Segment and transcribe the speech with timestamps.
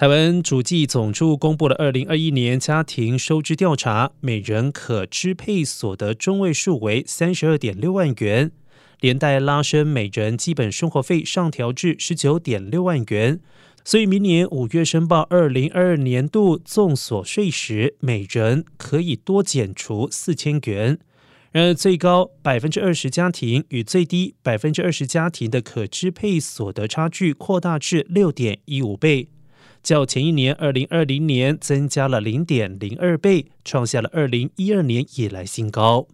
[0.00, 8.50] 台湾主计总处公布了二零二一年家庭收支调查，每人可支配所得中位数为三十二点六万元，
[9.00, 13.40] 连带拉升每人基本生活费上调至十九点六万元。
[13.84, 20.98] 所以明年五月申报二零二二年度综所税时，每人可以多减除四千元。
[21.52, 29.28] 然而，最高百分之二十家庭与最低百分之二十家庭的可支配所得差距扩大至六点一五倍。
[29.82, 36.06] 较前一年二零二零年增加了零点零二倍，创下了二零一二年以来新高。